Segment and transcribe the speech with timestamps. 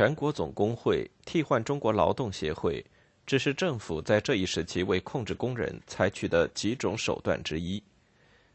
[0.00, 2.82] 全国总工会替换中国劳动协会，
[3.26, 7.82] 只是政府在这一时期为控制工人采取的几种手段之一。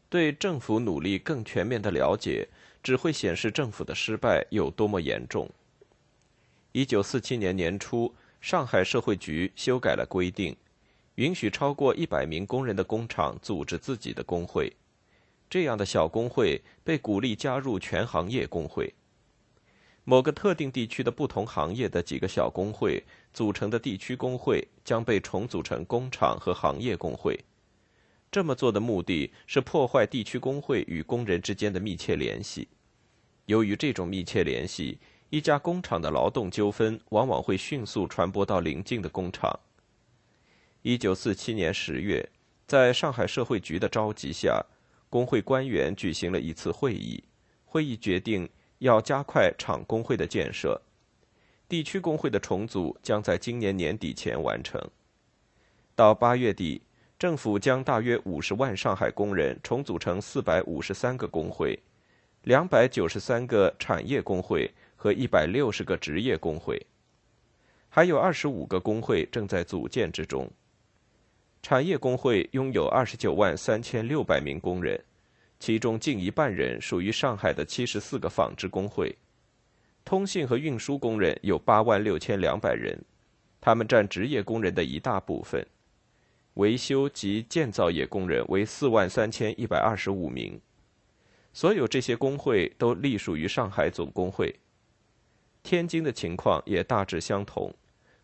[0.08, 2.48] 对政府努力更全面的了解，
[2.82, 5.48] 只会显示政府的失败有多么严重。
[6.72, 10.56] 一九四七年年初，上海社会局修改了规定，
[11.14, 14.72] 允许超过一百名工人的工厂组织自己的工会，
[15.48, 18.92] 这样的小工会被鼓励加入全行业工会。
[20.08, 23.02] 某个特定地区的不同行业的几个小工会
[23.32, 27.36] 组成的地区工会将被重组成工厂和行业工会。
[28.30, 32.68] 这么做的目的是破坏地区工会与工人之间的密切联系。
[33.46, 34.96] 由于这种密切联系，
[35.28, 39.58] 一家工厂的劳动纠纷往往会迅速传播到邻近的工厂。
[40.82, 42.28] 一九四七年十月，
[42.68, 44.64] 在上海社会局的召集下，
[45.10, 47.24] 工会官员举行了一次会议。
[47.64, 48.48] 会议决定。
[48.78, 50.80] 要加快厂工会的建设，
[51.68, 54.80] 地区工会的重组将在今年年底前完成。
[55.94, 56.82] 到八月底，
[57.18, 61.78] 政府将大约五十万上海工人重组成四百五十三个工会、
[62.42, 66.80] 两百九十三个产业工会和一百六十个职业工会，
[67.88, 70.50] 还有二十五个工会正在组建之中。
[71.62, 75.02] 产业工会拥有二十九万三千六百名工人。
[75.58, 79.16] 其中近一半人属于上海的七十四个纺织工会，
[80.04, 83.02] 通信和运输工人有八万六千两百人，
[83.60, 85.66] 他们占职业工人的一大部分。
[86.54, 90.60] 维修及建造业工人为四万三千一百二十五名，
[91.52, 94.54] 所有这些工会都隶属于上海总工会。
[95.62, 97.74] 天津的情况也大致相同，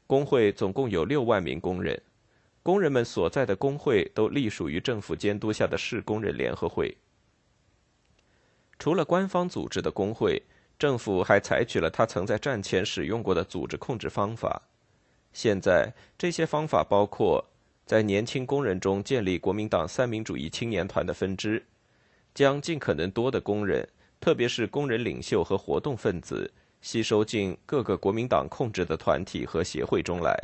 [0.07, 2.01] 工会总共有六万名工人，
[2.63, 6.97] 工人们所在的工会都隶属于政府监督下的市工人联合会。
[8.83, 10.43] 除了官方组织的工会，
[10.77, 14.61] 政府还采取了他曾在战前使用过的组织控制方法。
[15.33, 17.49] 现在，这些方法包括
[17.87, 21.65] 在年轻工人中建立国民党三民主义青年团的分支，
[22.35, 23.89] 将尽可能多的工人，
[24.21, 30.37] 特别是工人领袖和活动分子，吸收进各个国民党控制的团体和协会中来。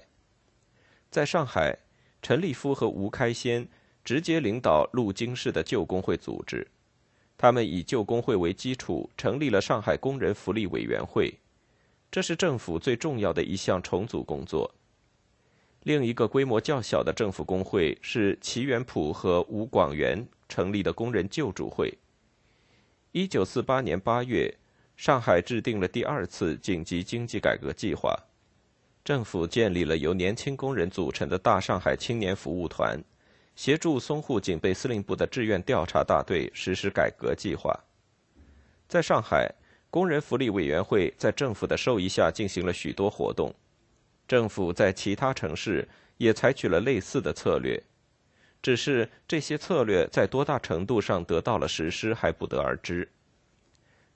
[1.10, 1.76] 在上海，
[2.22, 3.66] 陈立夫和吴开先
[4.04, 6.64] 直接领导陆京市的旧工会组织。
[7.38, 11.32] 他们以旧工会为基础，成立了上海工人福利委员会，
[12.10, 14.74] 这是政府最重要的一项重组工作。
[15.84, 21.96] 另一个规模较小的政府工会是齐元溥和吴广元成立的工人救助会。
[23.12, 24.52] 一九四八年八月，
[24.96, 28.18] 上海制定了第二次紧急经济改革计划，
[29.04, 33.00] 政府建立了由年轻工人组成的大上海青年服务团。
[33.58, 37.76] 协助淞沪警备司令部的志愿调查大队实施改革计划。
[38.86, 39.52] 在上海，
[39.90, 43.52] 工人福利委员会在政府的授意下进行了许多活动。
[44.28, 45.88] 政府在其他城市
[46.18, 47.82] 也采取了类似的策略，
[48.62, 53.08] 只是这些策略在多大程度上得到了实施还不得而知。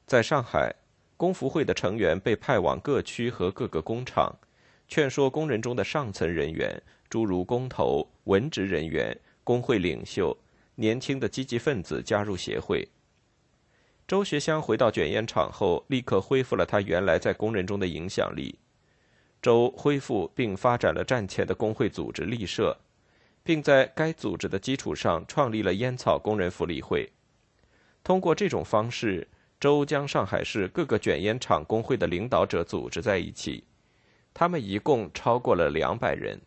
[0.06, 0.72] 在上海，
[1.16, 4.32] 工福会的成员被派往各区和各个工厂，
[4.86, 6.80] 劝说工人中的上层人员。
[7.10, 10.36] 诸如工头、文职人员、工会领袖、
[10.74, 12.88] 年轻的积极分子加入协会。
[14.06, 18.58] 周学湘回到卷烟厂后，立刻恢复了他原来在工人中的影响力。
[19.40, 22.78] 周恢复并发展了战前的工会组织立社，
[23.42, 27.10] 并在该组织的基础上创立了烟草工人福利会。
[28.04, 29.26] 通过这种方式，
[29.58, 33.64] 周将上海市各个卷烟厂工会的领导者组织在一起，
[34.34, 36.40] 他们一共超过了两百人。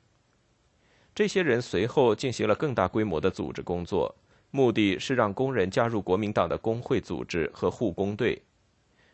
[1.15, 4.13] 这些人随后进行了更大规模的组织工作。
[4.51, 8.41] 目的是让工人加入国民党的工会组织和护工队。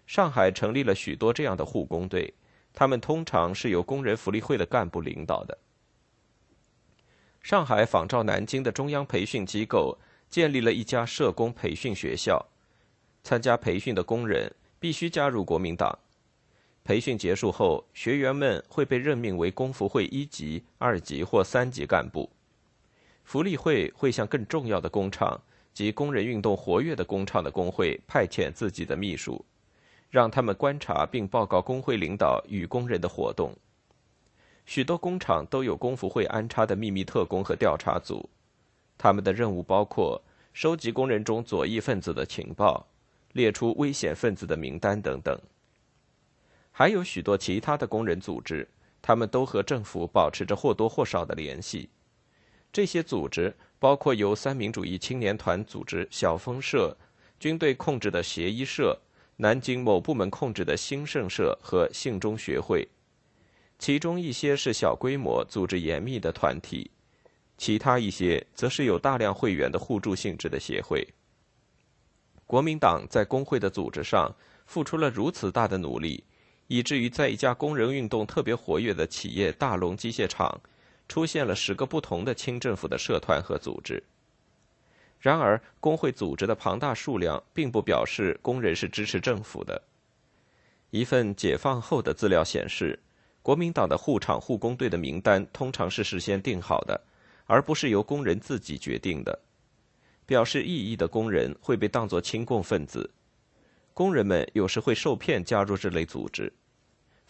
[0.05, 2.31] 上海成立了许多这样的护工队，
[2.73, 5.57] 他们通常是由工人福利会的干部领导的。
[7.41, 9.97] 上海仿照南京的中央培训机构，
[10.29, 12.45] 建立了一家社工培训学校。
[13.23, 15.97] 参加培训的工人必须加入国民党。
[16.83, 22.29] 培训结束后，学员们会被任命为工福会一级、二级或三级干部。
[23.23, 25.39] 福利会会向更重要的工厂
[25.73, 29.45] 及工人运动活跃的工厂的工会派遣自己的秘书，
[30.09, 33.55] 让他们观察并报告工会领导与工人的活动。
[34.65, 38.27] 许多工厂都有工服会安插的秘密特工和调查组，
[38.97, 42.85] 他们的任务包括收集工人中左翼分子的情报，
[43.33, 45.39] 列出危险分子的名单等等。
[46.71, 48.67] 还有许多其他的工人组织，
[49.01, 51.89] 他们都和政府保持着或多或少的联系。
[52.71, 56.95] 这些组织包括由三民主义青年团组织小丰社、
[57.39, 58.97] 军队控制的协一社、
[59.35, 62.87] 南京某部门控制的兴盛社和信中学会。
[63.77, 66.89] 其中一些是小规模、组织严密的团体，
[67.57, 71.05] 其他一些则是有大量会员的互助性质的协会。
[72.45, 74.33] 国民党在工会的组织上
[74.67, 76.23] 付出了如此大的努力，
[76.71, 80.57] 以至于在一家工人运动特别活跃的企业大龙机械厂。
[81.09, 84.01] 出现了十个不同的清政府的社团和组织。
[85.19, 89.81] 然而，工会组织的庞大数量并不表示工人是支持政府的。
[90.89, 92.97] 一份解放后的资料显示，
[93.41, 97.01] 国民党的护厂护工队的名单通常是事先定好的，
[97.45, 99.37] 而不是由工人自己决定的。
[100.25, 103.11] 表示异议的工人会被当作亲共分子。
[103.93, 106.53] 工人们有时会受骗加入这类组织。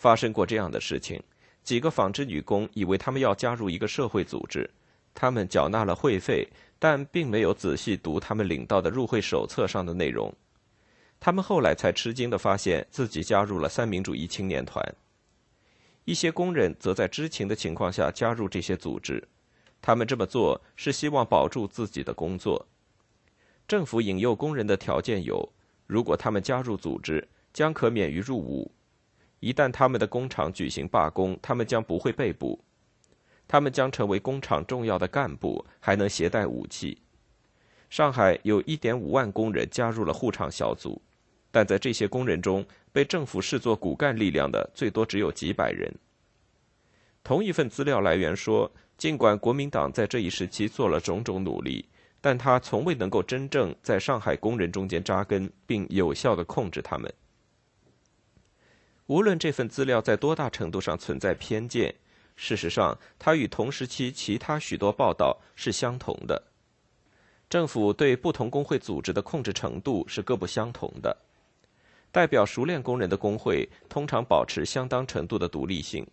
[0.01, 1.21] 发生过这样的事情。
[1.63, 4.67] 几个纺织女工以为他们要加入一个社会组织，
[5.13, 6.47] 他们缴纳了会费，
[6.79, 10.33] 但并没有仔细读他们领到的入会手册上的内容。
[11.19, 14.83] 他们后来才吃惊地发现自己加入了三民主义青年团。
[16.05, 19.23] 一些工人则在知情的情况下加入这些组织，
[19.83, 22.65] 他们这么做是希望保住自己的工作。
[23.67, 25.47] 政府引诱工人的条件有：
[25.85, 28.71] 如果他们加入组织，将可免于入伍。
[29.41, 32.63] 一旦他们的工厂举行罢工，他们将不会被捕，
[33.47, 37.01] 他们将成为工厂重要的干部，还能携带武器。
[37.89, 41.01] 上海有一点五万工人加入了护厂小组，
[41.49, 45.91] 但在这些工人中，被政府视作骨干力量的最多只有几百人。
[47.23, 51.83] 同一份资料来源说，尽管国民党在这一时期做了种种努力，
[52.21, 57.11] 但他从未能够真正在上海工人中间扎根，并有效地控制他们。
[59.07, 61.93] 无论这份资料在多大程度上存在偏见，
[62.35, 66.41] 事实上，它与同时期其他许多报道是相同的。
[67.49, 71.17] 政府对不同工会组织的控制程度是各不相同的。
[72.09, 76.05] 代表熟练工人的工会通常保持相当程度的独立性，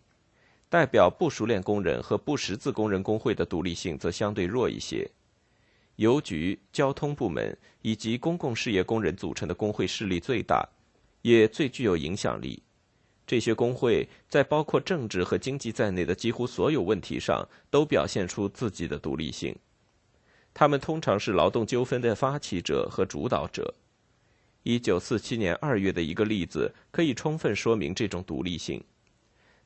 [0.69, 5.09] 代表不熟练工人和不识字工人工会的独立性则相对弱一些。
[5.95, 10.67] 邮局、交通部门以及公共事业工人组成的工会势力最大，
[11.21, 12.61] 也最具有影响力。
[13.29, 19.55] 这些工会在包括政治和经济在内的几乎所有问题上都表现出自己的独立性。
[20.51, 23.71] 他们通常是劳动纠纷的发起者和主导者。
[24.63, 28.83] 一九四七年二月的一个例子可以充分说明这种独立性。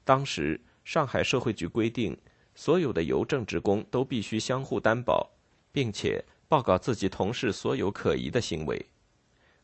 [0.03, 2.17] 当时，上海社会局规定，
[2.55, 5.31] 所有的邮政职工都必须相互担保，
[5.71, 8.85] 并且报告自己同事所有可疑的行为。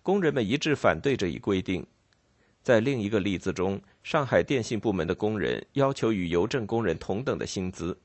[0.01, 1.85] 工人们一致反对这一规定。
[2.69, 7.97] 在另一个例子中，上海电信部门的工人要求与邮政工人同等的薪资。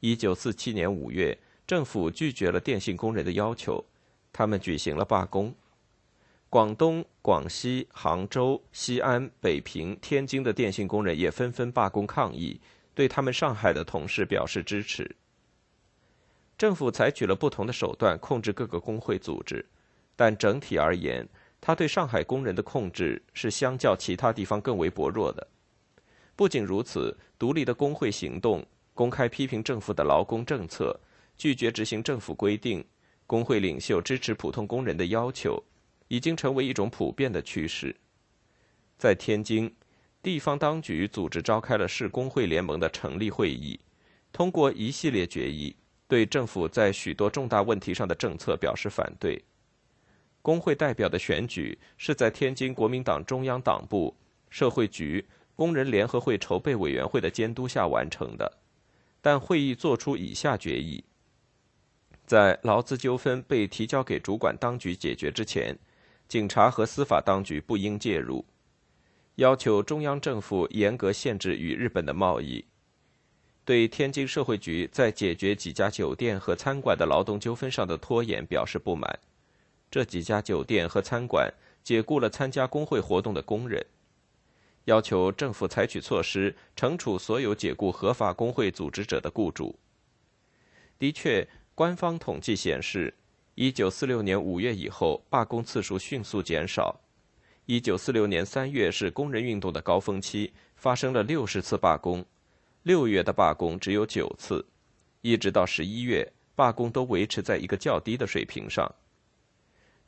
[0.00, 3.82] 一九四七年五月，政府拒绝了电信工人的要求，
[4.34, 5.54] 他们举行了罢工。
[6.50, 12.60] 广东、广西、杭州、西安、北平、天津的电信工人也纷纷罢工抗议，
[12.94, 15.10] 对他们上海的同事表示支持。
[16.58, 19.64] 政府采取了不同的手段控制各个工会组织，
[20.14, 21.26] 但整体而言。
[21.66, 25.44] 他对上海工人的控制是相较其他地方更为薄弱的。
[26.36, 30.96] 不仅如此，独立的工会行动公开批评政府的劳工政策，
[31.36, 32.84] 拒绝执行政府规定，
[33.26, 35.60] 工会领袖支持普通工人的要求，
[36.06, 37.96] 已经成为一种普遍的趋势。
[38.96, 39.74] 在天津，
[40.22, 43.80] 地方当局组织召开了市工会联盟的成立会议，
[44.32, 45.74] 通过一系列决议，
[46.06, 49.42] 对政府在许多重大问题上的政策表示反对。
[50.46, 54.14] 工会代表的选举是在天津国民党中央党部、
[54.48, 55.26] 社会局、
[55.56, 58.56] 工人联合会筹备委员会的监督下完成的。
[59.20, 61.02] 但会议作出以下决议：
[62.24, 65.76] 在劳资纠纷被提交给主管当局解决之前，
[66.28, 68.44] 警察和司法当局不应介入；
[69.34, 72.64] 要求中央政府严格限制与日本的贸易；
[73.64, 79.18] 对天津社会局在解决几家酒店和餐馆的劳动纠纷上的拖延表示不满。
[79.90, 81.52] 这几家酒店和餐馆
[81.82, 83.84] 解雇了参加工会活动的工人。
[84.84, 89.76] 要求政府采取措施惩处所有解雇合法工会组织者的雇主。
[90.98, 93.12] 的确，官方统计显示
[93.56, 97.00] ，1946年5月以后罢工次数迅速减少。
[97.66, 102.24] 1946年3月是工人运动的高峰期，发生了60次罢工
[102.84, 104.64] ；6月的罢工只有9次，
[105.20, 108.88] 一直到11月，罢工都维持在一个较低的水平上。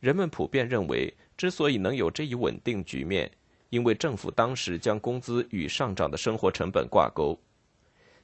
[0.00, 3.30] 人们普遍认为，之所以能有这一稳定局面，
[3.70, 7.38] 因为政府当时将工资与上涨的生活成本挂钩，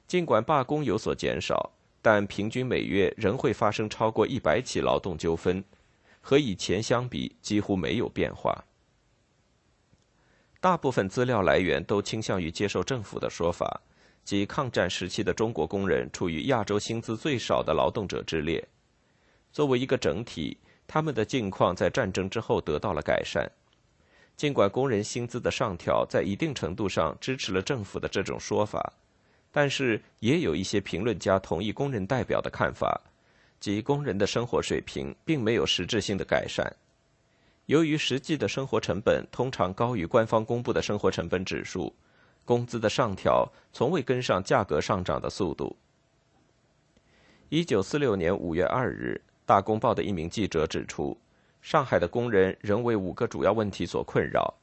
[0.07, 5.63] 尽管罢工有所减少，但平均每月仍会发生超过一百起劳动纠纷，
[6.21, 8.63] 和以前相比几乎没有变化。
[10.61, 13.81] 大部分资料来源都倾向于接受政府的说法，
[14.23, 18.67] 即抗战时期的中国工人处于亚洲薪资最少的劳动者之列。
[19.51, 23.49] 作为一个整体，他们的境况在战争之后得到了改善。
[24.35, 28.93] 尽管工人薪资的上调在一定程度上支持了政府的这种说法，
[29.51, 32.99] 但是也有一些评论家同意工人代表的看法，
[33.59, 36.69] 即工人的生活水平并没有实质性的改善。
[37.67, 41.95] 由于实际的生活成本通常高于官方公布的生活成本指数，
[42.43, 45.75] 工资的上调从未跟上价格上涨的速度。
[47.49, 51.17] 一九四六年五月二日，《大公报》的一名记者指出。
[51.61, 54.53] 上海的工人仍为五个主要问题所困扰。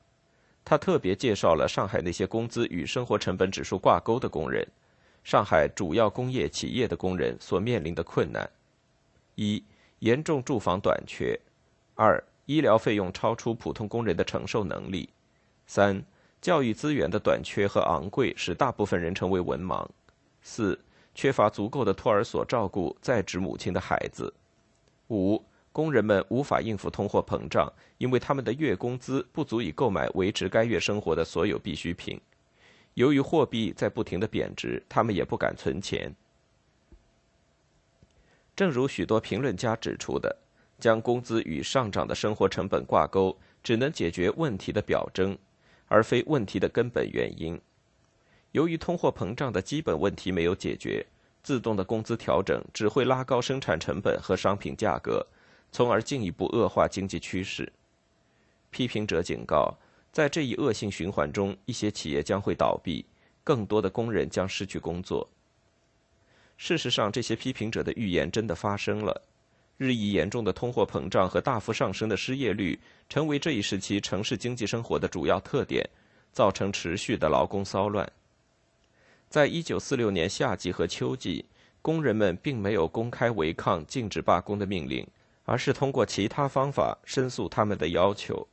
[0.65, 4.65] 他特别介绍了上海那些工资与生活成本指数挂钩的工人，
[5.25, 8.49] 上海主要工业企业的工人所面临的困难：
[9.35, 9.65] 一、
[9.99, 11.37] 严重住房短缺；
[11.97, 15.09] 二、医疗费用超出普通工人的承受能力；
[15.67, 16.01] 三、
[16.41, 19.85] 教育资源的短缺和昂贵使大部分人成为文盲；
[20.41, 20.79] 四、
[21.17, 24.33] 缺乏足够的托儿所照顾在职母亲的孩子；
[25.13, 25.45] 五。
[25.71, 32.21] 工人们无法应付通货膨胀，因为他们的月工资不足以购买维持该月生活的所有必需品。
[32.93, 36.15] 由于货币在不停的贬值，他们也不敢存钱。
[38.55, 40.37] 正如许多评论家指出的，
[40.79, 45.39] 将工资与上涨的生活成本挂钩，只能解决问题的表征，
[45.89, 47.59] 而非问题的根本原因。
[48.51, 51.07] 由于通货膨胀的基本问题没有解决，
[51.43, 55.27] 自动的工资调整只会拉高生产成本和商品价格。
[55.75, 57.73] 从而进一步恶化经济趋势。
[58.69, 59.75] 批评者警告，
[60.13, 63.03] 在这一恶性循环中，一些企业将会倒闭，
[63.43, 65.27] 更多的工人将失去工作。
[66.59, 69.23] 事实上，这些批评者的预言真的发生了。
[69.79, 75.89] 日益严重的通货膨胀和大幅上升的失业率，成为这一时期城市经济生活的主要特点，
[76.35, 78.07] 造成持续的劳工骚乱。
[79.33, 81.47] 在一九四六年夏季和秋季，
[81.81, 85.05] 工人们并没有公开违抗禁止罢工的命令。
[85.45, 88.47] 而是通过其他方法申诉他们的要求。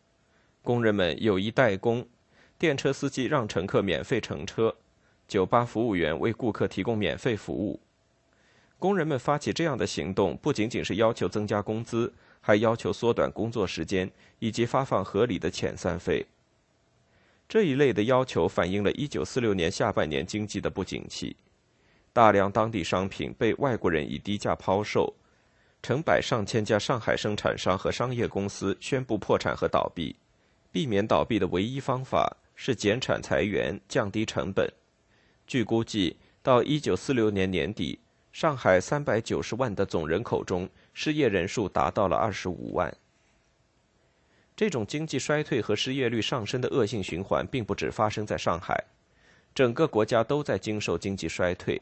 [0.64, 2.04] 工人们有意代工，
[2.58, 4.76] 电车司机让乘客免费乘车，
[5.28, 7.80] 酒吧服务员为顾客提供免费服务。
[8.80, 14.10] 工人们发起这样的行动，不仅仅是要求增加工资，还要求缩短工作时间
[14.40, 16.26] 以及发放合理的遣散费。
[17.50, 21.36] 这一类的要求反映了1946年下半年经济的不景气，
[22.13, 25.12] 大量当地商品被外国人以低价抛售。
[25.82, 30.15] 成百上千家上海生产商和商业公司宣布破产和倒闭，
[30.72, 34.72] 避免倒闭的唯一方法是减产裁员、降低成本。
[35.48, 37.98] 据估计，到一九四六年年底，
[38.32, 42.96] 上海三百九十万的总人口中，失业人数达到了二十五万。
[44.60, 48.78] 这种经济衰退和失业率上升的恶性循环，并不只发生在上海，
[49.56, 51.82] 整个国家都在经受经济衰退。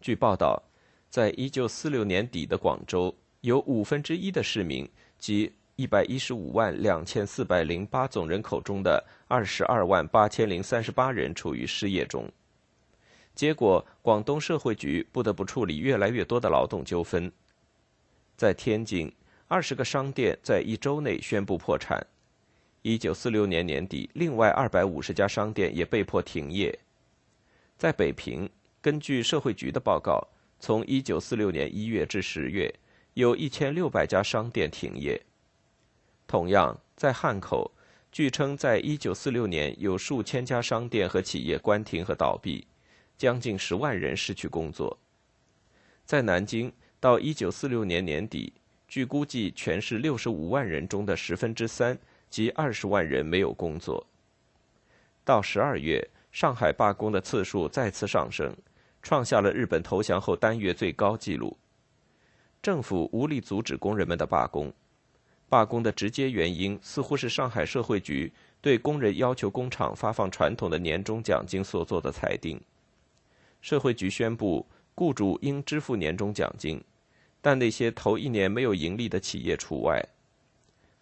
[0.00, 0.62] 据报道，
[1.10, 3.12] 在一九四六年底的广州。
[3.40, 4.88] 有五分之一的市民，
[5.18, 12.30] 即一百一十五万两千四百零八总人口中的二十二万八千零三十八人处于失业中。
[13.34, 17.32] 结果广东社会局不得不处理越来越多的劳动纠纷。
[18.36, 19.12] 在天津，
[19.48, 22.00] 二十个商店在一周内宣布破产。
[22.82, 26.76] 一九四六年年底，另外二百五十家商店也被迫停业。
[27.78, 30.26] 在北平，根据社会局的报告，
[30.58, 32.74] 从一九四六年一月至十月，
[33.14, 35.22] 有一千六百家商店停业。
[36.26, 37.70] 同样，在汉口，
[38.10, 42.66] 据称在一九四六年有数千家商店和企业关停和倒闭，
[43.16, 44.98] 将近十万人失去工作。
[46.04, 48.52] 在南京，到一九四六年年底，
[48.88, 51.96] 据估计，全市六十五万人中的十分之三。
[52.32, 54.04] 及二十万人没有工作。
[55.22, 58.56] 到十二月，上海罢工的次数再次上升，
[59.02, 61.54] 创下了日本投降后单月最高纪录。
[62.62, 64.72] 政府无力阻止工人们的罢工，
[65.50, 72.58] 罢工的直接原因似乎是上海社会局对工人要求工厂发放传统的年终奖金所做的裁定。
[73.60, 76.82] 社会局宣布，雇主应支付年终奖金，
[77.42, 80.02] 但那些头一年没有盈利的企业除外。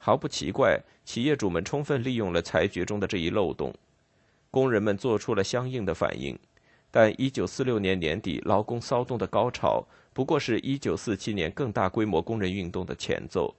[0.03, 3.71] 毫不奇怪，企业主们充分利用了裁决中的这一漏洞，
[4.51, 6.39] 工人们做出了相应的反应。
[6.91, 13.55] 但1946年年底劳工骚动的高潮，不过是一九四七年更大规模工人运动的前奏。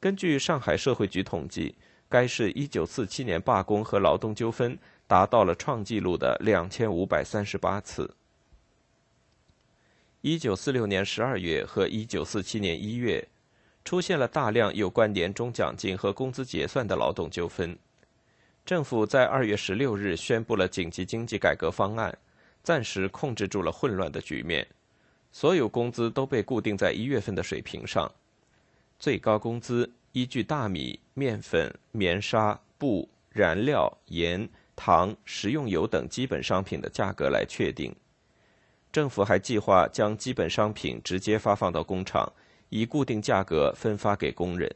[0.00, 1.74] 根据上海社会局统计，
[2.08, 8.16] 该市1947年罢工和劳动纠纷达到了创纪录的2538次。
[10.22, 13.28] 1946年12月和1947年1月。
[13.84, 17.76] 出现了大量有关年终奖金和工资结算的劳动纠纷。
[18.64, 22.16] 政府在二月十六日宣布了紧急经济改革方案，
[22.62, 24.66] 暂时控制住了混乱的局面。
[25.32, 28.10] 所有工资都被固定在一月份的水平上，
[28.98, 37.94] 最高工资依据大米、面粉、棉纱、布、燃料、盐、糖、食用油等基本商品的价格来确定。
[38.92, 42.30] 政府还计划将基本商品直接发放到工厂。
[42.72, 44.74] 以固定价格分发给工人。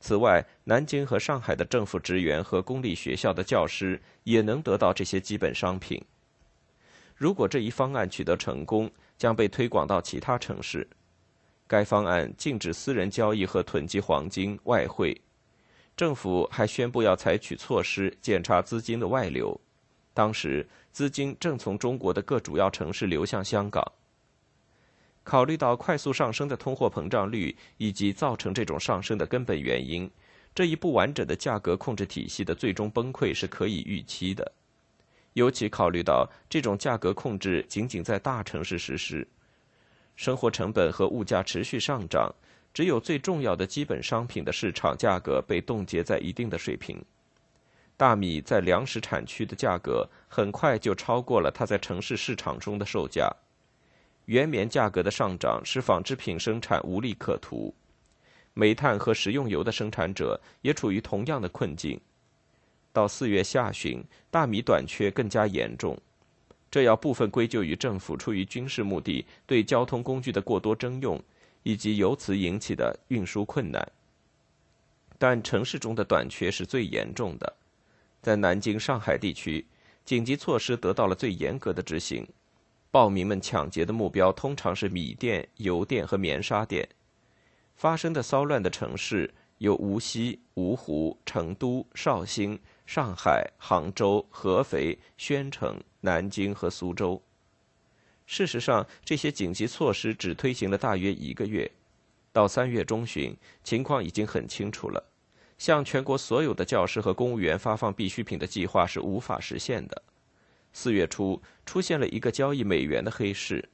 [0.00, 6.04] 此外，南京和上海的政府职员和公立学校的教师也能得到这些基本商品。
[7.14, 10.86] 如果这一方案取得成功，将被推广到其他城市。
[11.68, 15.20] 该方案禁止私人交易和囤积黄金、外汇。
[15.96, 19.60] 政府还宣布要采取措施检查资金的外流。
[20.12, 23.84] 当时，资金正从中国的各主要城市流向香港。
[25.28, 30.10] 考虑到快速上升的通货膨胀率以及造成这种上升的根本原因，
[30.54, 34.50] 这一不完整的价格控制体系的最终崩溃是可以预期的。
[35.34, 39.28] 尤其考虑到这种价格控制仅仅在大城市实施，
[40.16, 42.34] 生活成本和物价持续上涨，
[42.72, 47.04] 只有最重要的基本商品的市场价格被冻结在一定的水平。
[47.98, 53.30] 大米在粮食产区的价格很快就超过了它在城市市场中的售价。
[54.28, 57.74] 原棉价格的上涨使纺织品生产无利可图，
[58.52, 61.98] 煤炭和食用油的生产者也处于同样的困境。
[62.92, 65.98] 到四月下旬，大米短缺更加严重，
[66.70, 71.18] 这要部分归咎于政府出于军事目的对交通工具的过多征用，
[71.62, 73.90] 以及由此引起的运输困难。
[75.18, 77.50] 但城市中的短缺是最严重的，
[78.20, 79.64] 在南京、上海地区，
[80.04, 82.28] 紧急措施得到了最严格的执行。
[82.98, 86.88] 暴民们抢劫的目标通常是米店、油店和棉纱店。
[87.76, 97.22] 发生的骚乱的城市有无锡、芜湖、成都、绍兴、上海、杭州、合肥、宣城、南京和苏州。
[98.26, 101.70] 事实上，这些紧急措施只推行了大约一个月。
[102.32, 103.32] 到三月中旬，
[103.62, 105.00] 情况已经很清楚了：
[105.56, 110.02] 向全国所有的教师和公务员发放必需品的计划是无法实现的。
[110.80, 113.68] 四月初出现了一个交易美元的黑市，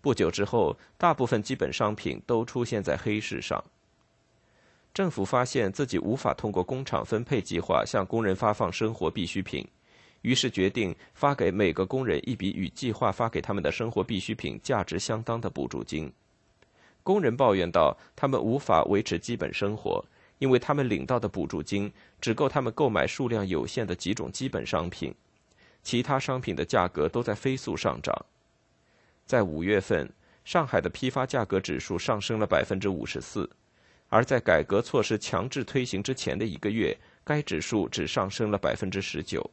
[0.00, 3.60] 不久之后，大部分基本商品都出现在黑市上。
[4.94, 9.66] 政府发现自己无法通过工厂分配计划向工人发放生活必需品，
[10.22, 16.12] 于是决定发给每个工人一笔与计划发给他们的生活必需品价值相当的补助金。
[17.02, 20.04] 工人抱怨道：“他们无法维持基本生活，
[20.38, 25.12] 因为他们领到的补助金只够他们购买数量有限的几种基本商品。”
[25.86, 28.12] 其他商品的价格都在飞速上涨。
[29.24, 30.12] 在五月份，
[30.44, 33.48] 上海的批发价格指数上升了百分之五十四，
[34.08, 39.48] 而在改革措施强制推行之前的一个月，该指数只上升了百分之十九。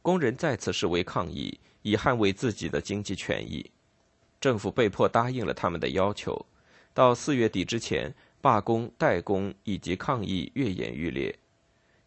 [0.00, 3.68] 工人再次示威抗议，以捍卫自己的经济权益。
[4.40, 6.46] 政府被迫答应了他们的要求。
[6.92, 11.36] 到四月底之前，罢工、代工以及抗议越演愈烈。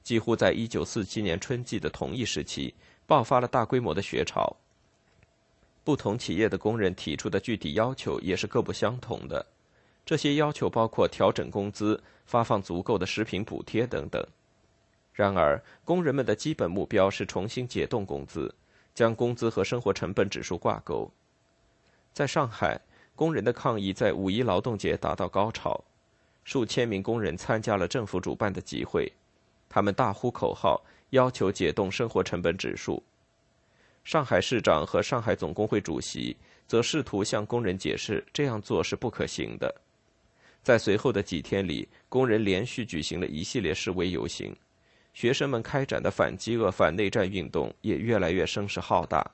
[0.08, 2.74] 几乎在1947年春季的同一时期，
[3.06, 4.56] 爆发了大规模的学潮。
[5.84, 9.46] 不同企业的工人提出的具体要求也是各不相同的。
[10.06, 14.26] 这些要求包括调整工资、发放足够的食品补贴等等。
[15.12, 18.56] 然而，工人们的基本目标是重新解冻工资，
[18.96, 21.12] 将工资和生活成本指数挂钩。
[22.14, 22.80] 在上海，
[23.14, 25.84] 工人的抗议在五一劳动节达到高潮，
[26.46, 29.12] 数千名工人参加了政府主办的集会，
[29.70, 33.02] 他们大呼口号，要求解冻生活成本指数。
[34.04, 39.74] 上海市长和上海总工会主席则试图向工人解释这样做是不可行的。
[40.64, 44.56] 在随后的几天里，工人连续举行了一系列示威游行，
[45.14, 49.30] 学生们开展的反饥饿、反内战运动也越来越声势浩大。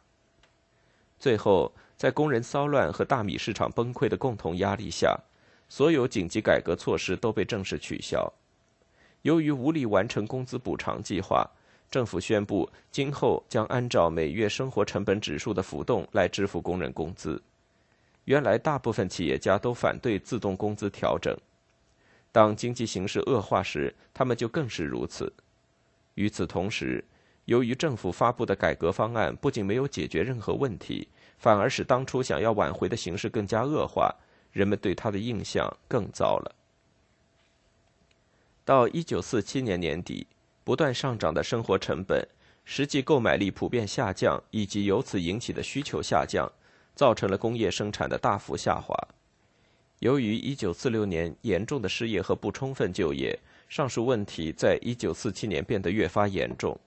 [1.20, 5.18] 最后，在工人骚乱和大米市场崩溃的共同压力下，
[5.70, 8.32] 所有紧急改革措施都被正式取消。
[9.24, 11.50] 由于无力完成工资补偿计划，
[11.90, 17.42] 政府宣布今后将按照每月生活成本指数的浮动来支付工人工资。
[18.26, 21.36] 原来，大部分企业家都反对自动工资调整。
[22.34, 25.32] 当经济形势恶化时，他们就更是如此。
[26.16, 27.04] 与此同时，
[27.46, 31.08] 由于政府发布的改革方案不仅没有解决任何问题，
[31.38, 34.14] 反而使当初想要挽回的形势更加恶化，
[34.52, 36.56] 人们对他的印象更糟了。
[38.66, 40.28] 到一九四七年年底，
[40.64, 42.28] 不断上涨的生活成本、
[42.66, 46.52] 实际购买力普遍下降，以及由此引起的需求下降。
[46.96, 48.96] 造成了工业生产的大幅下滑。
[49.98, 53.36] 由于1946年严重的失业和不充分就业，
[53.68, 56.80] 上述问题在1947年变得越发严重。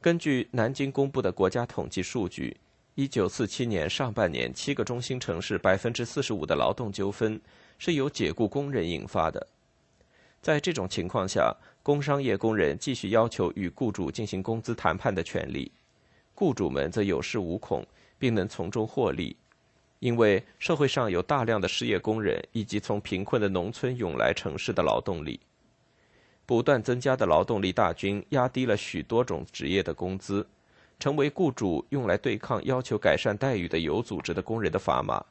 [0.00, 2.56] 根据南京公布的国家统计数据
[2.96, 7.38] ，1947年上半年七个中心城市45%的劳动纠纷
[7.78, 9.46] 是由解雇工人引发的。
[10.42, 15.72] 在这种情况下，工商业工人继续要求与雇主进行工资谈判的权利，
[16.34, 17.82] 雇主们则有恃无恐。
[18.22, 19.36] 并能从中获利，
[19.98, 25.40] 因为社会上有大量的失业工人以及从贫困的农村涌来城市的劳动力。
[26.46, 30.46] 不断增加的劳动力大军压低了许多种职业的工资，
[31.00, 35.24] 成为雇主用来对抗要求改善待遇的有组织的工人的砝码。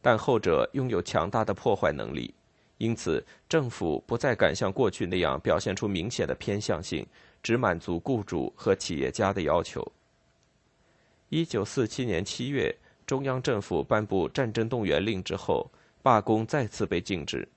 [0.00, 2.32] 但后者拥有强大的破坏能力，
[2.78, 7.06] 因此政府不再敢像过去那样表现出明显的偏向性，
[7.42, 9.86] 只满足雇主和企业家的要求。
[11.28, 12.74] 一九四七年七月，
[13.06, 15.70] 中央政府颁布战争动员令之后，
[16.02, 17.48] 罢工再次被禁止。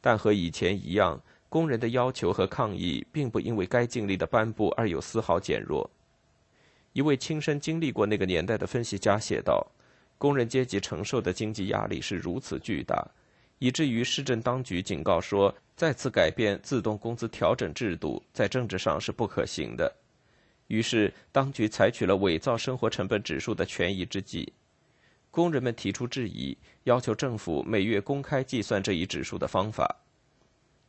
[0.00, 5.88] 但和以前一样，工人的要求和抗议并不因为该禁令的颁布而有丝毫减弱。
[6.92, 9.66] 一位亲身经历过那个年代的分析家写道
[10.18, 13.06] ：“工人阶级承受的经济压力是如此巨大，
[13.58, 19.92] 以至于市政当局警告说，再次改变自动工资调整制度在政治上是不可行的。”
[20.68, 24.52] 于是，当局采取了伪造生活成本指数的权宜之计。
[25.30, 29.96] 工人们提出质疑，要求政府每月公开计算这一指数的方法。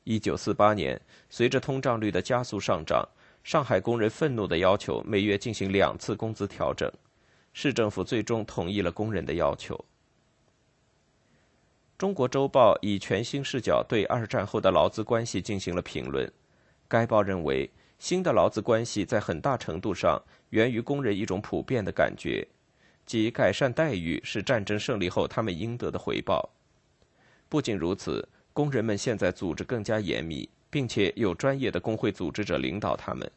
[0.04, 3.08] 一九四八年，随着通胀率的加速上涨，
[3.44, 6.92] 上海工人愤怒地要求每月进行两次工资调整。
[7.54, 9.80] 市政府最终同意了工人的要求。
[12.00, 16.32] 中国周报以全新视角对二战后的劳资关系进行了评论。
[16.88, 17.70] 该报认为。
[18.00, 20.18] 新的劳资关系在很大程度上
[20.52, 22.48] 源于工人一种普遍的感觉，
[23.06, 26.50] 即改善待遇是战争胜利后他们应得的回报。
[27.50, 33.30] 不仅如此，工人们现在组织更加严密，并且有专业的工会组织者领导他们。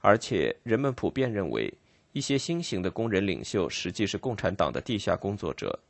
[0.00, 1.72] 而且，人们普遍认为，
[2.12, 5.80] 一些新型的工人领袖实际是共产党的地下工作者。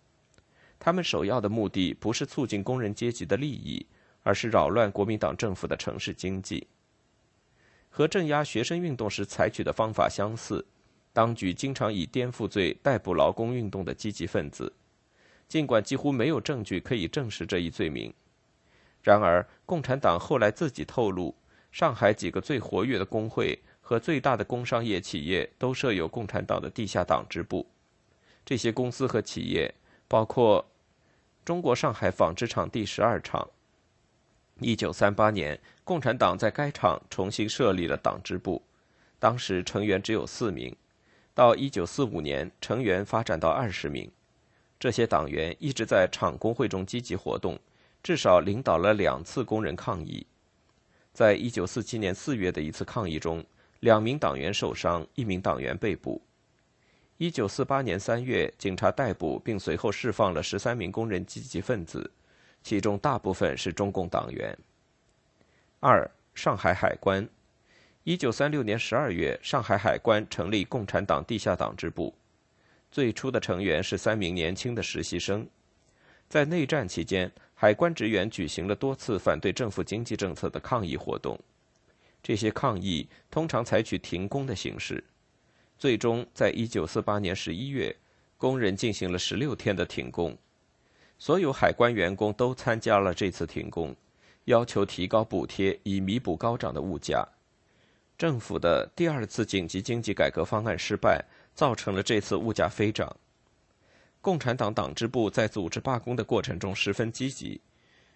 [0.79, 3.85] 他们首要的目的不是促进工人阶级的利益，
[4.23, 6.67] 而是扰乱国民党政府的城市经济。
[7.91, 10.65] 和镇压学生运动时采取的方法相似，
[11.13, 14.73] 当局经常以颠覆罪逮捕劳工运动的积极分子，
[15.49, 18.13] 尽管几乎没有证据可以证实这一罪名。
[19.03, 21.35] 然而，共产党后来自己透露，
[21.73, 27.67] 上海几个最活跃的工会和最大的工商业企业都设有共产党的地下党支部。
[28.45, 29.75] 这些公司和企业
[30.09, 30.67] 包括
[31.45, 33.49] 中国上海纺织厂第十二厂。
[34.61, 38.61] 一九三八年，共产党在该厂重新设立了党支部，
[39.21, 40.75] 当时成员只有四名。
[41.35, 44.11] 到一九四五年，成员发展到二十名。
[44.81, 47.59] 这些党员一直在厂工会中积极活动，
[48.03, 50.27] 至少领导了两次工人抗议。
[51.13, 53.45] 在一九四七年四月的一次抗议中，
[53.81, 56.21] 两名党员受伤，一名党员被捕。
[57.19, 62.09] 一九四八年三月，警察逮捕并随后释放了十三名工人积极分子。
[62.63, 64.57] 其中大部分是中共党员。
[65.81, 67.29] 二、上海海关，
[68.05, 72.15] 一九三六年十二月，上海海关成立共产党地下党支部，
[72.89, 75.45] 最初的成员是三名年轻的实习生。
[76.29, 81.37] 在内战期间，海关职员举行了多次反对政府经济政策的抗议活动，
[82.23, 85.03] 这些抗议通常采取停工的形式。
[85.79, 87.95] 最终，在一九四八年十一月，
[88.37, 90.37] 工人进行了十六天的停工，
[91.19, 93.95] 所有海关员工都参加了这次停工，
[94.47, 97.25] 要求提高补贴以弥补高涨的物价。
[98.17, 103.17] 政府的第二次紧急经济改革方案失败，造成了这次物价飞涨。
[104.21, 107.61] 共产党党支部在组织罢工的过程中十分积极。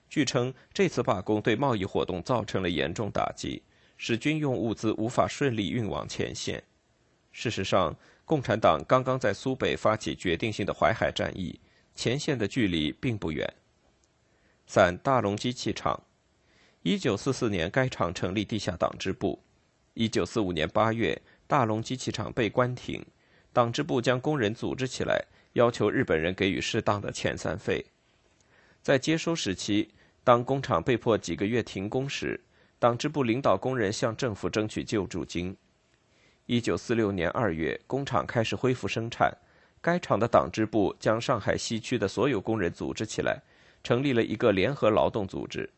[0.09, 3.62] 据称，这次罢工对贸易活动造成了严重打击，
[3.96, 6.61] 使军用物资无法顺利运往前线。
[7.32, 11.58] 事实上，共产党刚刚在苏北发起决定性的淮海战役，
[11.94, 13.52] 前线的距离并不远。
[14.66, 16.00] 三大龙机器厂，
[16.82, 19.42] 一九四四年该厂成立地下党支部。
[19.94, 23.04] 一九四五年八月，大龙机器厂被关停，
[23.52, 25.22] 党支部将工人组织起来，
[25.54, 27.84] 要求日本人给予适当的遣散费。
[28.80, 29.90] 在接收时期，
[30.24, 32.40] 当工厂被迫几个月停工时，
[32.78, 35.56] 党支部领导工人向政府争取救助金。
[36.46, 39.33] 一九四六年二月，工厂开始恢复生产，
[39.81, 43.40] 该厂的党支部将上海西区的所有工人组织起来，
[43.85, 45.70] 成立了一个联合劳动组织。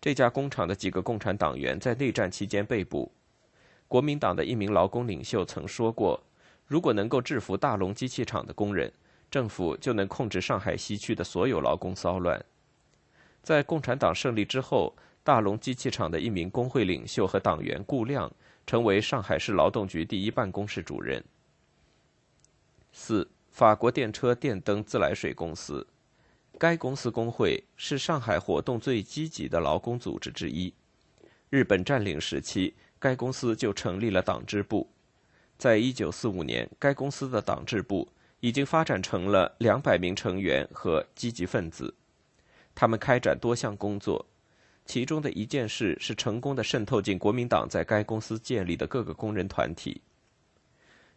[0.00, 3.12] 这家工厂的几个共产党员在内战期间被捕。
[3.86, 6.22] 国民党的一名劳工领袖曾说过
[6.66, 8.90] ：“如果能够制服大龙机器厂的工人，
[9.30, 12.42] 政府就能控制上海西区的所有劳工骚乱。”
[13.42, 18.32] 在共产党胜利之后，大龙机器厂的一名工会领袖和党员顾亮
[18.66, 21.22] 成为上海市劳动局第一办公室主任。
[22.92, 25.86] 四、法国电车电灯自来水公司，
[26.58, 30.72] 该公司工会是上海活动最积极的劳工组织之一。
[31.50, 32.74] 日本占领时期。
[32.96, 34.88] 该公司就成立了党支部，
[35.58, 38.08] 在一九四五年，该公司的党支部
[38.40, 41.92] 已经发展成了两百名成员和积极分子，
[42.74, 44.24] 他们开展多项工作，
[44.84, 50.00] 其中的一件事是成功的渗透进国民党在该公司建立的各个工人团体。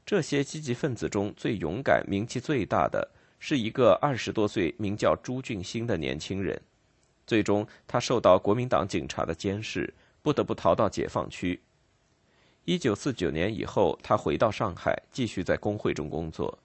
[0.06, 6.60] 这些积极分子中最勇敢、名气最大的是一个二十多岁、名叫朱俊兴的年轻人，
[7.25, 11.60] 最终他受到国民党警察的监视，不得不逃到解放区。
[12.63, 16.58] 一九四九年以后，他回到上海，继续在工会中工作。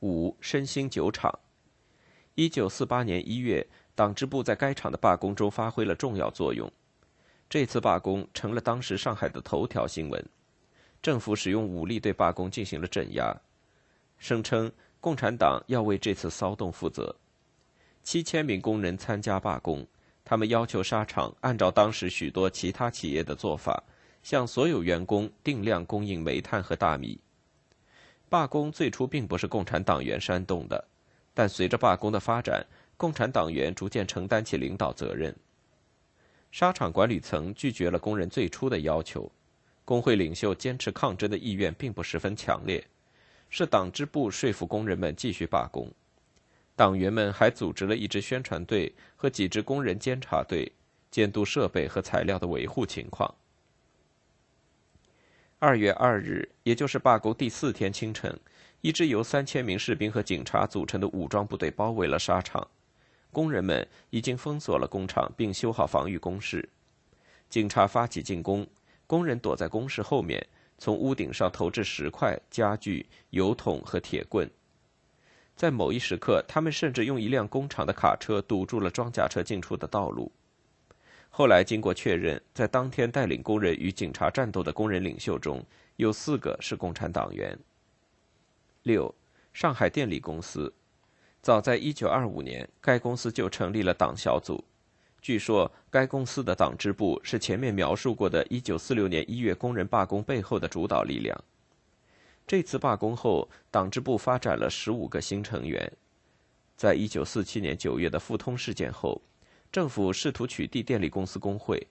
[0.00, 1.36] 五申兴酒厂，
[2.34, 6.70] 一九四八年一月，党支部在该厂的罢工中发挥了重要作用。
[7.48, 10.24] 这次罢工成了当时上海的头条新闻。
[11.02, 13.34] 政府使用武力对罢工进行了镇压，
[14.18, 17.14] 声称共产党要为这次骚动负责。
[18.02, 19.86] 七千名工人参加罢工，
[20.24, 23.82] 他们要求沙场按照当时许多其他企业的做法。
[24.24, 27.20] 向所有员工定量供应煤炭和大米。
[28.30, 30.82] 罢工最初并不是共产党员煽动的，
[31.34, 35.34] 但随着罢工的发展，共产党员逐渐承担起领导责任。
[36.52, 39.30] 沙场管理层拒绝了工人最初的要求，
[39.84, 42.84] 工会领袖坚持抗争的意愿并不十分强烈，
[43.50, 45.90] 是党支部说服工人们继续罢工。
[46.76, 50.70] 党员们还组织了一支宣传队和几支工人监察队，
[51.10, 53.32] 监督设备和材料的维护情况。
[55.58, 58.38] 二月二日，也就是罢工第四天清晨，
[58.80, 62.68] 一支由三千名士兵和警察组成的武装部队包围了沙场。
[63.34, 66.66] 工人们已经封锁了工厂，并修好防御工事。
[67.50, 68.66] 警察发起进攻，
[69.06, 70.46] 工人躲在工事后面，
[70.78, 74.48] 从屋顶上投掷石块、家具、油桶和铁棍。
[75.54, 80.32] 在某一时刻，他们甚至用一辆工厂的卡车堵住了装甲车进出的道路。
[81.30, 85.64] 后来经过确认，在当天带领工人与警察战斗的工人领袖中
[85.96, 87.58] 有四个是共产党员。
[88.82, 89.14] 六，
[89.52, 90.72] 上海电力公司，
[91.44, 94.64] 早在一九二五年，该公司就成立了党小组。
[95.20, 101.38] 据说，该公司的党支部是前面描述过的1946年一月工人罢工背后的主导力量。
[102.46, 105.92] 这次罢工后，党支部发展了十五个新成员。
[106.78, 109.20] 在一九四七年九月的富通事件后。
[109.70, 111.86] 政府试图取缔电力公司工会，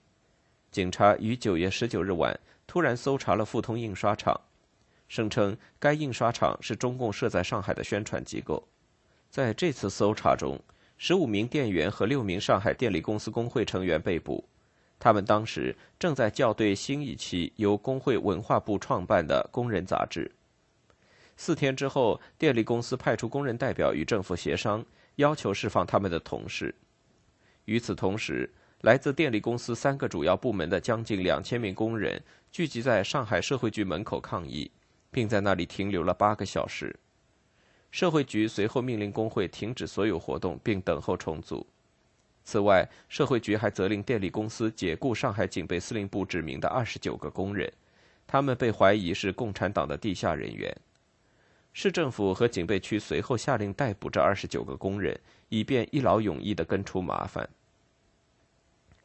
[0.72, 4.36] 警察于九月十九日晚突然搜查了富通印刷厂，
[5.08, 8.68] 声称该印刷厂是中共设在上海的宣传机构。
[9.34, 10.62] 在这次搜查中，
[10.96, 14.48] 十五名店员和六名上海电力公司工会成员被捕，
[15.00, 20.32] 他们当时正在校对新一期由工会文化部创办的《工人》杂志。
[21.36, 26.76] 四天之后，电力公司派出工人代表与政府协商，要求释放他们的同事。
[27.66, 28.48] 与此同时，
[28.82, 34.70] 来自电力公司三个主要部门的将近两千名工人聚集在上海社会局门口抗议，
[35.10, 36.96] 并在那里停留了八个小时。
[37.94, 41.64] 社会局随后命令工会停止所有活动，并等候重组。
[42.44, 47.72] 此外，社会局还责令电力公司解雇上海警备司令部指明的二十九个工人，
[48.26, 50.76] 他们被怀疑是共产党的地下人员。
[51.72, 55.16] 市政府和警备区随后下令逮捕这二十九个工人，
[55.50, 57.48] 以便一劳永逸地根除麻烦。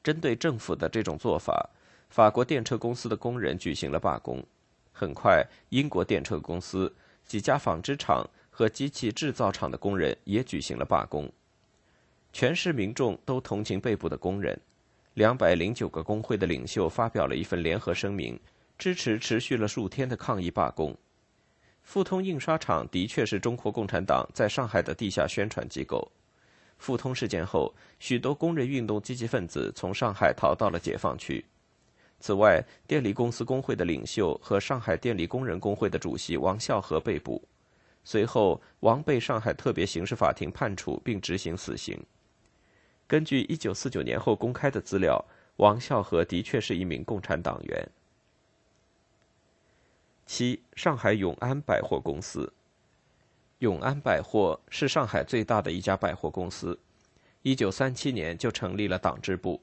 [0.02, 1.68] 针对政府的这种做法，
[2.08, 4.42] 法国电车公司的工人举行了罢工。
[4.94, 6.90] 很快，英国电车公司、
[7.26, 8.26] 几家纺织厂
[8.58, 11.30] 和机器制造厂的工人也举行了罢工。
[12.32, 14.60] 全市民众都同情被捕的工人。
[15.14, 18.36] 两百零九个工会的领袖发表了一份联合声明，
[18.76, 20.92] 支持持续了数天的抗议罢工。
[21.84, 26.10] 富通印刷厂的确是中国共产党在上海的地下宣传机构。
[26.78, 31.44] 富通事件后，许多工人运动积极分子从上海逃到了解放区。
[32.18, 37.40] 此外，电力公司工会的领袖和上海电力工人工会的主席王孝和被捕。
[38.04, 41.98] 随后，王被上海特别刑事法庭判处并执行死刑。
[43.06, 45.24] 根据1949年后公开的资料，
[45.56, 47.88] 王孝和的确是一名共产党员。
[50.26, 52.52] 七，上海永安百货公司。
[53.60, 56.78] 永安百货是上海最大的一家百货公司，
[57.42, 59.60] 一九三七年就成立了党支部。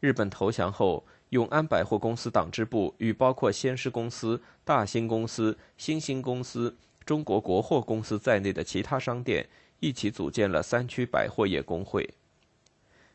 [0.00, 9.48] 日本投降后，永安百货公司党支部与包括先施公司、大兴公司、新兴公司、中国国货公司在内的其他商店
[9.80, 12.08] 一起组建了三区百货业工会。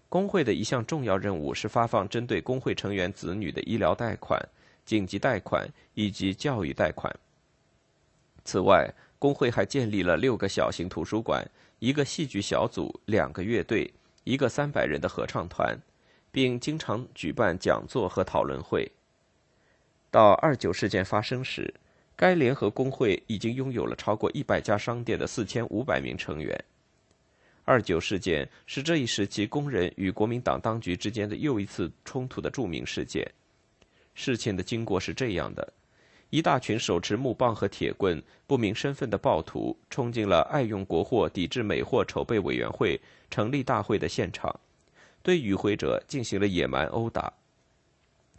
[0.09, 4.41] 工会的一项重要任务是发放针对工会成员子女的医疗贷款。
[4.85, 7.13] 紧急贷款以及教育贷款。
[8.45, 11.45] 此外，工会还建立了六个小型图书馆、
[11.79, 15.77] 一个戏剧小组、两个乐队、一个三百人的合唱团，
[16.31, 18.89] 并经常举办讲座和讨论会。
[20.09, 21.73] 到二九事件发生时，
[22.17, 26.59] 该联合工会已经拥有了超过一百家商店的四千五百名成员。
[27.63, 33.29] 二九事件是这一时期工人与国民党当局之间的又一次冲突的著名事件。
[34.15, 35.71] 事情的经过是这样的：
[36.31, 42.99] 一大群手持木棒和铁棍、不明身份的暴徒冲进了爱用国货抵制美货筹备委员会
[43.29, 44.59] 成立大会的现场，
[45.21, 47.31] 对与会者进行了野蛮殴打。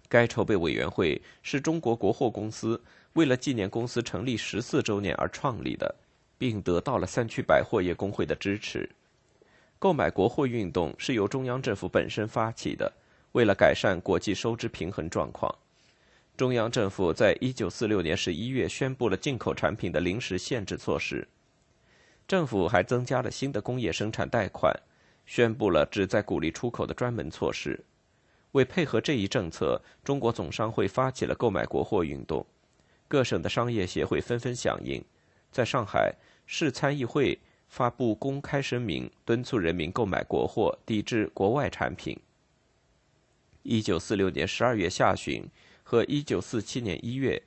[0.09, 2.83] 该筹备委员会是中国国货公司
[3.18, 5.92] 为了纪念公司成立十四周年而创立的，
[6.38, 8.88] 并得到了三区百货业工会的支持。
[9.76, 12.92] 购买国货运动是由中央政府本身发起的，
[13.33, 15.52] 为了改善国际收支平衡状况。
[16.37, 21.26] 中央政府在一九四六年十一月宣布了进口产品的临时限制措施。
[22.28, 24.72] 政府还增加了新的工业生产贷款，
[25.26, 27.85] 宣布了旨在鼓励出口的专门措施。
[28.52, 32.46] 为配合这一政策，中国总商会发起了购买国货运动。
[33.09, 35.03] 各省的商业协会纷纷响应。
[35.51, 36.14] 在上海
[36.47, 42.16] 市参议会发布公开声明，敦促人民购买国货，抵制国外产品。
[43.62, 45.42] 一九四六年十二月下旬。
[45.90, 47.42] 和1947年1月，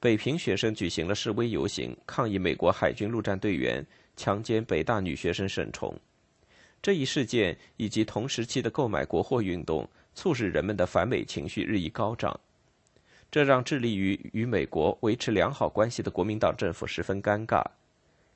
[0.00, 5.96] 北平学生举行了示威游行，抗议美国海军陆战队员强奸北大女学生沈崇。
[6.82, 12.40] 这一事件以及同时期的购买国货运动，促使人们的反美情绪日益高涨。
[13.30, 17.62] 这让致力于与美国维持良好关系的国民党政府十分尴尬。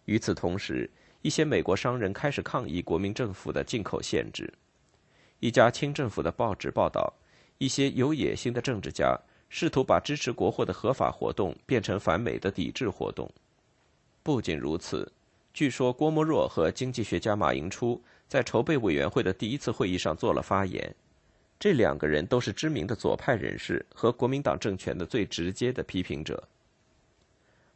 [0.05, 0.90] 与此同时，
[1.22, 4.53] 一些美国商人开始抗议国民政府的进口限制。
[5.38, 7.12] 一家清政府的报纸报道，
[7.59, 9.18] 一些有野心的政治家。
[9.53, 13.29] 试图把支持国货的合法活动变成反美的抵制活动。
[14.22, 15.11] 不仅如此，
[15.53, 20.95] 据说郭沫若和经济学家马寅初在筹备委员会的第一次会议上做了发言。
[21.61, 26.42] 这两个人都是知名的左派人士和国民党政权的最直接的批评者。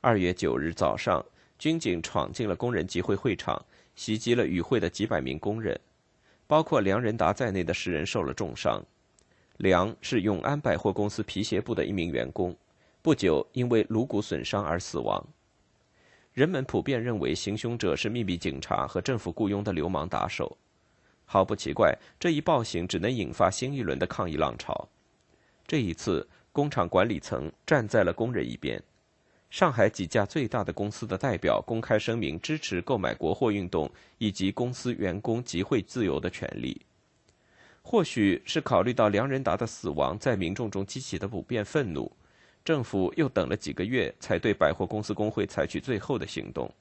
[0.00, 1.22] 二月九日早上，
[1.58, 3.62] 军警闯进了工人集会会场，
[3.94, 5.78] 袭击了与会的几百名工人，
[6.46, 8.82] 包括梁仁达在内的十人受了重伤。
[9.58, 12.56] 梁是永安百货公司皮鞋部的一名员工，
[13.02, 15.22] 不久因为颅骨损伤而死亡。
[16.32, 20.56] 人们普遍认为行凶者是秘密警察和政府雇佣的流氓打手。
[21.34, 24.88] 毫不奇怪，这一暴行只能引发新一轮的抗议浪潮。
[25.66, 28.80] 这一次，工厂管理层站在了工人一边。
[29.50, 36.80] 上海几家最大的公司的代表公开声明支持购买国货运动以及公司员工集会自由的权利。
[37.82, 42.12] 或许是考虑到梁仁达的死亡在民众中激起的普遍愤怒，
[42.64, 46.72] 政府又等了几个月，才对百货公司工会采取最后的行动。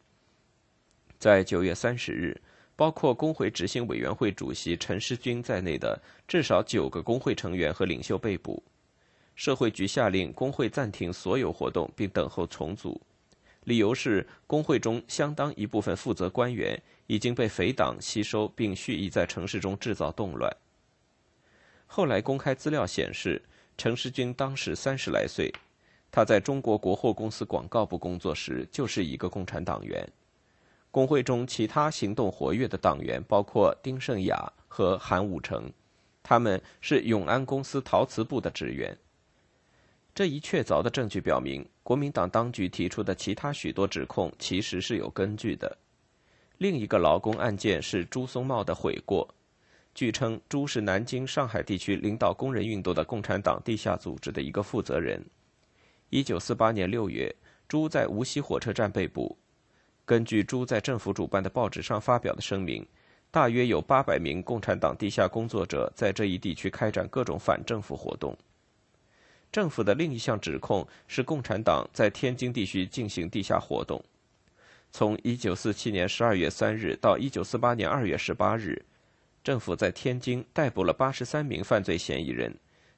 [1.18, 2.40] 在九月三十日，
[2.76, 8.62] 包括工会执行委员会主席陈世军在内的至少九个工会成员和领袖被捕。
[9.36, 13.02] 社会局下令工会暂停所有活动，并等候重组，
[13.64, 20.56] 理由是工会中相当一部分负责官员已经被匪党吸收，并蓄意在城市中制造动乱。
[21.88, 23.42] 后来公开资料显示，
[23.78, 25.52] 陈时军当时三十来岁，
[26.12, 30.08] 他在中国国货公司广告部工作时就是一个共产党员。
[30.94, 35.68] 工会中其他行动活跃的党员包括丁胜雅和韩武成，
[36.22, 38.96] 他们是永安公司陶瓷部的职员。
[40.14, 45.76] 这一确凿的证据表明，国民党当局提出的其他许多指控其实是有根据的。
[46.60, 49.28] 另一个劳工案件是朱松茂的悔过。
[49.96, 55.20] 据称，朱是南京、上海地区领导工人运动的共产党地下组织的一个负责人。
[56.12, 57.36] 一九四八年六月，
[57.68, 59.36] 朱在无锡火车站被捕。
[60.06, 62.86] 根据朱在政府主办的报纸上发表的声明，
[63.32, 68.38] 大约有八百名共产党地下工作者在这一地区开展各种反政府活动。
[69.52, 74.04] 政府的另一项指控是共产党在天津地区进行地下活动。
[74.92, 78.86] 从1947年12月3日到1948年2月18日，
[79.44, 82.54] 政府在天津逮捕了83名犯罪嫌疑人，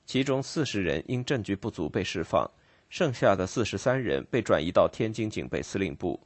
[0.06, 2.50] 其中40人因证据不足被释放，
[2.90, 6.20] 剩下的43人被转移到天津警备司令部。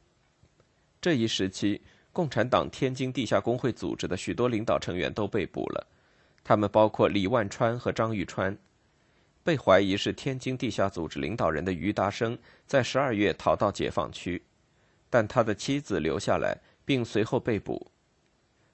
[1.01, 1.81] 这一时期，
[2.11, 5.87] 共产党天津地下工会组织的许多领导成员都被捕了，
[6.43, 8.57] 他们包括李万川和张玉川。
[9.41, 12.37] 被怀疑是天津地下组织领导人的于达生，
[12.67, 14.43] 在十二月逃到解放区，
[15.09, 17.89] 但他的妻子留下来，并随后被捕。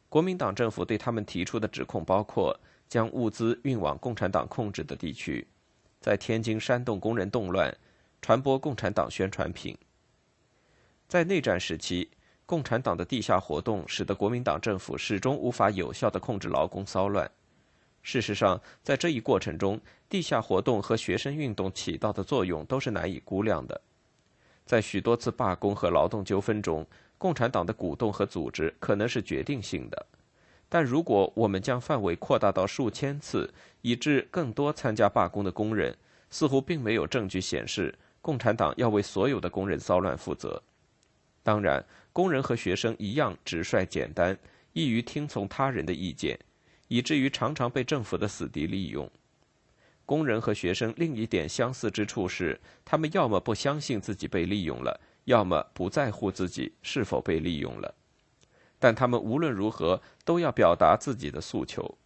[0.09, 2.57] 国民党政府对他们提出的指控包括
[2.87, 5.47] 将物资运往共产党控制的地区，
[6.01, 7.73] 在天津煽动工人动乱，
[8.21, 9.77] 传播共产党宣传品。
[11.07, 12.09] 在内战时期，
[12.45, 17.29] 共产党的地下活动使得国民党政府始终无法有效地控制劳工骚乱。
[18.03, 23.81] 事实上，在这一过程中，地下活动和学生运动起到的作用都是难以估量的。
[24.63, 26.85] 在许多次罢工和劳动纠纷中，
[27.17, 30.05] 共产党的鼓动和组织可能是决定性的。
[30.69, 35.95] 但如果我们将范围扩大到数千次，以致更多参加罢工的工人，
[36.29, 40.61] 似乎并没有证据显示共产党要为所有的工人骚乱负责。
[41.45, 44.35] 当然，工人和学生一样直率简单，
[44.73, 46.39] 易于听从他人的意见。
[46.87, 49.09] 以至于常常被政府的死敌利用。
[50.05, 57.93] 工人和学生另一点相似之处是，他们要么不相信自己被利用了，要么不在乎自己是否被利用了。
[58.77, 61.97] 但他们无论如何都要表达自己的诉求。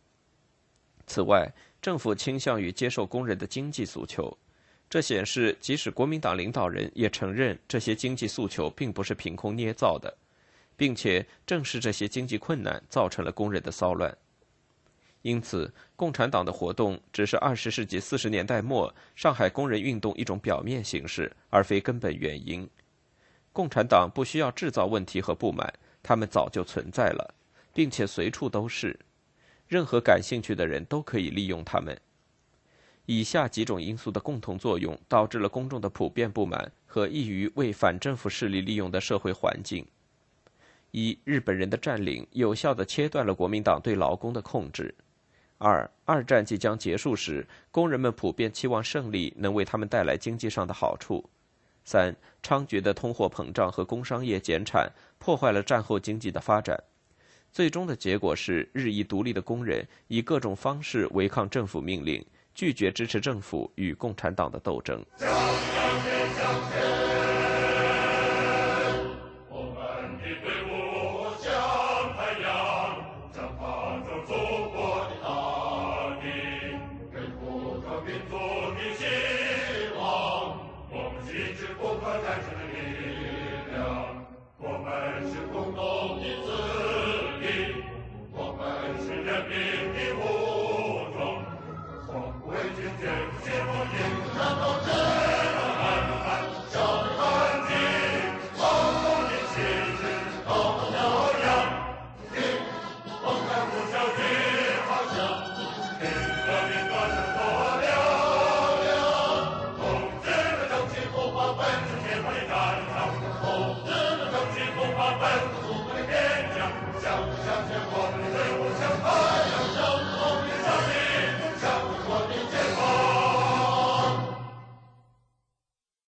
[1.06, 4.38] 此外，政府倾向于接受工人的经济诉求，
[4.90, 10.12] 这显示即使国民党领导人也承认这些经济诉求并不是凭空捏造的，
[10.76, 14.18] 并且正是这些经济困难造成了工人的骚乱。
[15.22, 22.68] 因此，共产党的活动只是二十世纪四十年代末上海工人运动一种表面形式，而非根本原因。
[23.52, 25.72] 共产党不需要制造问题和不满，
[26.02, 27.36] 他们早就存在了，
[27.74, 28.98] 并且随处都是。
[29.68, 31.96] 任何感兴趣的人都可以利用他们。
[33.12, 39.84] 以下几种因素的共同作用，导致了公众的普遍不满和易于为反政府势力利用的社会环境。
[40.91, 44.93] 一、日本人的占领有效地切断了国民党对劳工的控制。
[45.57, 51.28] 二、二战即将结束时，工人们普遍期望胜利能为他们带来经济上的好处。
[51.84, 54.88] 三、猖獗的通货膨胀和工商业减产
[55.18, 56.80] 破坏了战后经济的发展。
[57.51, 62.24] 最终的结果是，日益独立的工人以各种方式违抗政府命令，
[62.60, 65.01] 拒绝支持政府与共产党的斗争。